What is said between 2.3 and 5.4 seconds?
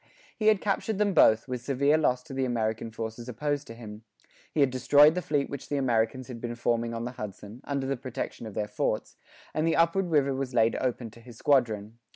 the American forces opposed to him; he had destroyed the